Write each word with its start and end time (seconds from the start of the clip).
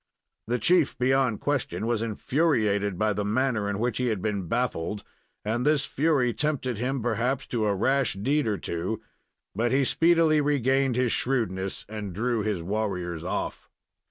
The 0.47 0.57
chief, 0.57 0.97
beyond 0.97 1.41
question, 1.41 1.85
was 1.85 2.01
infuriated 2.01 2.97
by 2.97 3.13
the 3.13 3.23
manner 3.23 3.69
in 3.69 3.77
which 3.77 3.99
he 3.99 4.07
had 4.07 4.19
been 4.19 4.47
baffled, 4.47 5.03
and 5.45 5.63
this 5.63 5.85
fury 5.85 6.33
tempted 6.33 6.79
him, 6.79 7.03
perhaps, 7.03 7.45
to 7.53 7.67
a 7.67 7.75
rash 7.75 8.13
deed 8.15 8.47
or 8.47 8.57
two; 8.57 8.99
but 9.53 9.71
he 9.71 9.83
speedily 9.83 10.41
regained 10.41 10.95
his 10.95 11.11
shrewdness 11.11 11.85
and 11.87 12.13
drew 12.15 12.41
his 12.41 12.63
warriors 12.63 13.23
off. 13.23 13.69